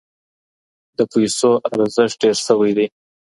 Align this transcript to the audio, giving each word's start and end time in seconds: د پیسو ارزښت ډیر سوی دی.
د 0.97 0.99
پیسو 1.11 1.51
ارزښت 1.69 2.15
ډیر 2.21 2.35
سوی 2.47 2.71
دی. 2.77 2.87